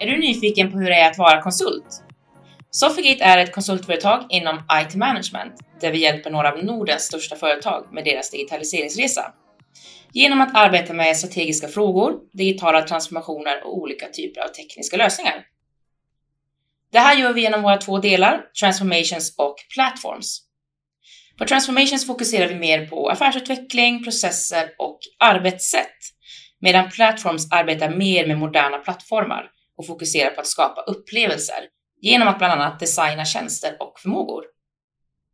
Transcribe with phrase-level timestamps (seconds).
[0.00, 2.02] Är du nyfiken på hur det är att vara konsult?
[2.70, 7.88] Sofigate är ett konsultföretag inom IT management där vi hjälper några av Nordens största företag
[7.92, 9.32] med deras digitaliseringsresa.
[10.12, 15.44] Genom att arbeta med strategiska frågor, digitala transformationer och olika typer av tekniska lösningar.
[16.92, 20.42] Det här gör vi genom våra två delar, Transformations och Platforms.
[21.38, 25.98] På Transformations fokuserar vi mer på affärsutveckling, processer och arbetssätt,
[26.60, 31.68] medan Platforms arbetar mer med moderna plattformar och fokuserar på att skapa upplevelser
[32.00, 34.44] genom att bland annat designa tjänster och förmågor.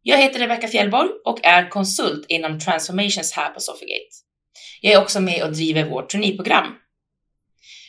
[0.02, 4.14] Jag heter Rebecca Fjällborg och är konsult inom Transformations här på Sofigate.
[4.80, 6.66] Jag är också med och driver vårt traineeprogram.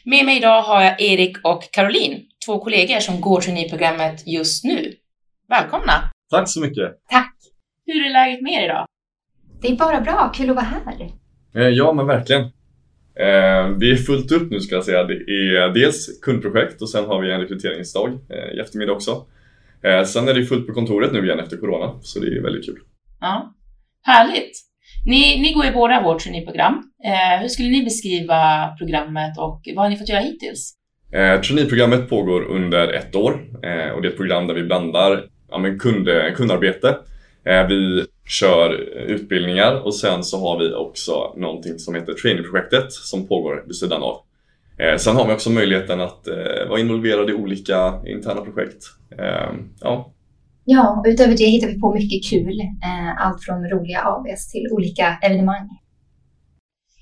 [0.05, 4.93] Med mig idag har jag Erik och Caroline, två kollegor som går traineeprogrammet just nu.
[5.49, 6.11] Välkomna!
[6.29, 6.91] Tack så mycket!
[7.09, 7.35] Tack!
[7.85, 8.87] Hur är läget med er idag?
[9.61, 11.09] Det är bara bra, kul att vara här.
[11.55, 12.51] Eh, ja, men verkligen.
[13.19, 15.03] Eh, det är fullt upp nu ska jag säga.
[15.03, 19.25] Det är dels kundprojekt och sen har vi en rekryteringsdag eh, i eftermiddag också.
[19.83, 22.65] Eh, sen är det fullt på kontoret nu igen efter Corona, så det är väldigt
[22.65, 22.79] kul.
[23.19, 23.53] Ja,
[24.01, 24.73] härligt!
[25.05, 26.73] Ni, ni går ju båda vårt traineeprogram.
[27.05, 30.73] Eh, hur skulle ni beskriva programmet och vad har ni fått göra hittills?
[31.13, 33.31] Eh, traineeprogrammet pågår under ett år
[33.63, 36.97] eh, och det är ett program där vi blandar ja, kund, kundarbete.
[37.45, 38.73] Eh, vi kör
[39.07, 44.03] utbildningar och sen så har vi också någonting som heter trainingprojektet som pågår vid sidan
[44.03, 44.17] av.
[44.77, 48.83] Eh, sen har vi också möjligheten att eh, vara involverad i olika interna projekt.
[49.81, 50.11] Ja.
[50.65, 52.61] ja, utöver det hittar vi på mycket kul.
[53.17, 55.69] Allt från roliga ABs till olika evenemang.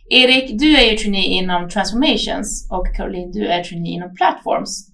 [0.09, 4.87] Erik, du är ju trainee inom Transformations och Caroline, du är trainee inom Platforms.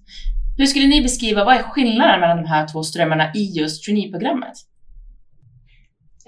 [0.56, 4.54] Hur skulle ni beskriva, vad är skillnaden mellan de här två strömmarna i just traineeprogrammet?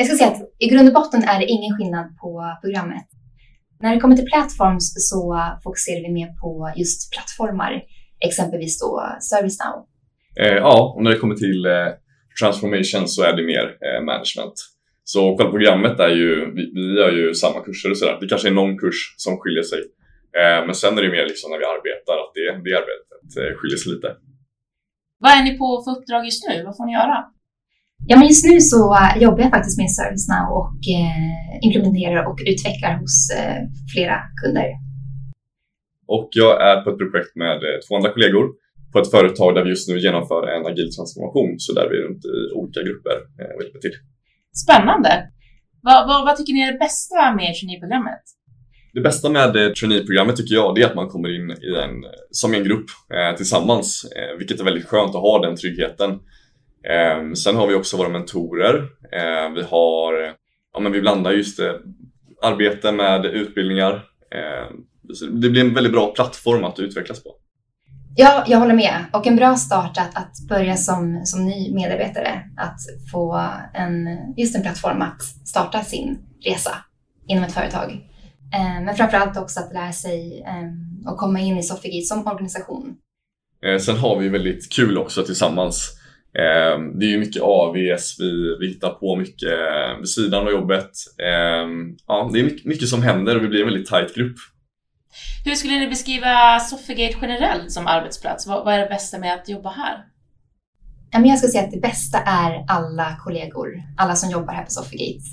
[0.00, 2.30] Jag ska säga att i grund och botten är det ingen skillnad på
[2.62, 3.08] programmet.
[3.82, 5.20] När det kommer till plattforms så
[5.64, 7.72] fokuserar vi mer på just plattformar,
[8.28, 8.90] exempelvis då
[9.30, 9.76] ServiceNow.
[10.42, 11.88] Eh, ja, och när det kommer till eh,
[12.40, 14.56] transformation så är det mer eh, management.
[15.12, 18.18] Så själva programmet är ju, vi, vi gör ju samma kurser och sådär.
[18.20, 19.82] Det kanske är någon kurs som skiljer sig.
[20.40, 23.52] Eh, men sen är det mer liksom när vi arbetar, att det, det arbetet eh,
[23.58, 24.08] skiljer sig lite.
[25.22, 26.54] Vad är ni på för uppdrag just nu?
[26.66, 27.18] Vad får ni göra?
[28.06, 32.92] Ja, men just nu så jobbar jag faktiskt med ServiceNow och eh, implementerar och utvecklar
[33.00, 33.60] hos eh,
[33.92, 34.68] flera kunder.
[36.16, 38.46] Och jag är på ett projekt med två andra kollegor
[38.92, 42.02] på ett företag där vi just nu genomför en agil transformation, så där vi är
[42.06, 43.16] runt i olika grupper
[43.54, 43.96] och hjälper till.
[44.64, 45.12] Spännande!
[45.82, 48.24] Vad, vad, vad tycker ni är det bästa med traineeprogrammet?
[48.92, 51.94] Det bästa med traineeprogrammet tycker jag det är att man kommer in i en,
[52.30, 56.10] som en grupp eh, tillsammans, eh, vilket är väldigt skönt att ha den tryggheten.
[56.88, 58.74] Eh, sen har vi också våra mentorer.
[59.12, 60.34] Eh, vi har,
[60.72, 61.80] ja men vi blandar just det,
[62.42, 63.92] arbete med utbildningar.
[64.34, 64.76] Eh,
[65.30, 67.30] det blir en väldigt bra plattform att utvecklas på.
[68.16, 69.04] Ja, jag håller med.
[69.12, 72.42] Och en bra start att, att börja som, som ny medarbetare.
[72.56, 72.80] Att
[73.12, 76.76] få en, just en plattform att starta sin resa
[77.28, 77.90] inom ett företag.
[78.54, 82.96] Eh, men framförallt också att lära sig eh, och komma in i Sofigate som organisation.
[83.66, 85.99] Eh, sen har vi väldigt kul också tillsammans.
[86.38, 89.58] Ehm, det är ju mycket AVS, vi, vi hittar på mycket
[89.98, 90.90] vid sidan av jobbet.
[91.18, 94.36] Ehm, ja, det är mycket, mycket som händer och vi blir en väldigt tight grupp.
[95.44, 98.46] Hur skulle ni beskriva Sofigate generellt som arbetsplats?
[98.46, 100.04] Vad, vad är det bästa med att jobba här?
[101.12, 105.24] Jag skulle säga att det bästa är alla kollegor, alla som jobbar här på Sofigate.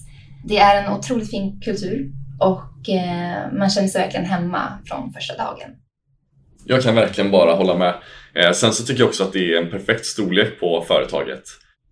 [0.46, 5.38] Det är en otroligt fin kultur och eh, man känner sig verkligen hemma från första
[5.38, 5.70] dagen.
[6.70, 7.94] Jag kan verkligen bara hålla med.
[8.36, 11.44] Eh, sen så tycker jag också att det är en perfekt storlek på företaget.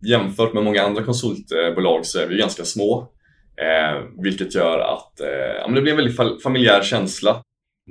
[0.07, 3.11] Jämfört med många andra konsultbolag så är vi ganska små.
[3.61, 5.27] Eh, vilket gör att eh,
[5.61, 7.41] ja, det blir en väldigt familjär känsla.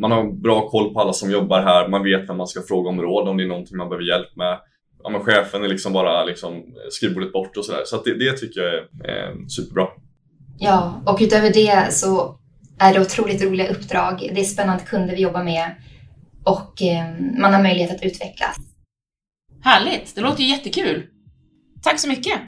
[0.00, 2.88] Man har bra koll på alla som jobbar här, man vet vem man ska fråga
[2.88, 4.58] om råd om det är någonting man behöver hjälp med.
[5.02, 7.82] Ja, men chefen är liksom bara liksom skrivbordet bort och sådär.
[7.84, 9.86] Så, så det, det, tycker jag är eh, superbra.
[10.58, 12.38] Ja, och utöver det så
[12.78, 14.30] är det otroligt roliga uppdrag.
[14.34, 15.74] Det är spännande kunder vi jobbar med
[16.44, 17.04] och eh,
[17.40, 18.56] man har möjlighet att utvecklas.
[19.62, 20.14] Härligt!
[20.14, 21.06] Det låter ju jättekul.
[21.82, 22.40] Tack så mycket!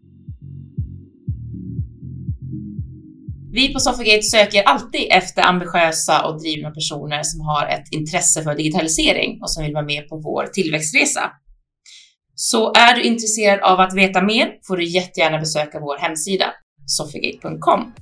[3.53, 8.55] Vi på Sofagate söker alltid efter ambitiösa och drivna personer som har ett intresse för
[8.55, 11.31] digitalisering och som vill vara med på vår tillväxtresa.
[12.35, 16.47] Så är du intresserad av att veta mer får du jättegärna besöka vår hemsida
[16.87, 17.93] sofagate.com